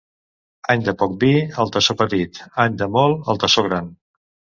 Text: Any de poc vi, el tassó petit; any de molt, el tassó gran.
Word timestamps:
Any 0.73 0.85
de 0.85 0.93
poc 1.01 1.11
vi, 1.23 1.29
el 1.63 1.71
tassó 1.75 1.95
petit; 1.99 2.39
any 2.65 2.79
de 2.79 2.87
molt, 2.97 3.29
el 3.35 3.41
tassó 3.45 3.65
gran. 3.69 3.93